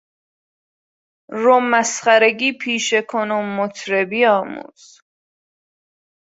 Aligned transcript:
رو 1.29 1.59
مسخرگی 1.59 2.51
پیشه 2.53 3.01
کن 3.01 3.31
و 3.31 3.41
مطربی 3.57 4.25
آموز 4.25 4.99